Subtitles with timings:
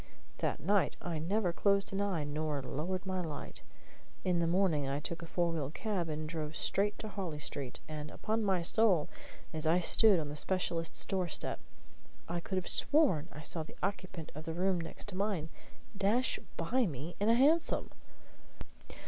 [0.39, 3.61] That night I never closed an eye nor lowered my light.
[4.23, 7.81] In the morning I took a four wheel cab and drove straight to Harley Street;
[7.87, 9.09] and, upon my soul,
[9.53, 11.59] as I stood on the specialist's door step,
[12.27, 15.49] I could have sworn I saw the occupant of the room next mine
[15.95, 17.91] dash by me in a hansom!